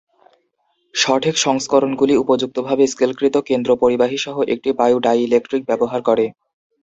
সঠিক 0.95 1.35
সংস্করণগুলি 1.37 2.13
উপযুক্তভাবে 2.17 2.83
স্কেলকৃত 2.87 3.35
কেন্দ্র 3.49 3.69
পরিবাহী 3.81 4.17
সহ 4.17 4.37
একটি 4.53 4.69
বায়ু 4.79 4.97
ডাইইলেকট্রিক 5.05 5.63
ব্যবহার 5.69 5.99
করে। 6.01 6.25